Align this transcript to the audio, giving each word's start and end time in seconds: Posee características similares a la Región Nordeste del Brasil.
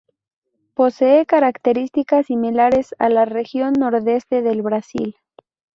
Posee 0.73 1.27
características 1.27 2.25
similares 2.25 2.95
a 2.97 3.07
la 3.09 3.25
Región 3.25 3.73
Nordeste 3.73 4.41
del 4.41 4.63
Brasil. 4.63 5.15